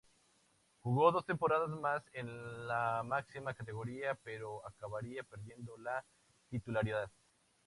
[0.81, 6.03] Jugó dos temporadas más en la máxima categoría, pero acabaría perdiendo la
[6.49, 7.11] titularidad.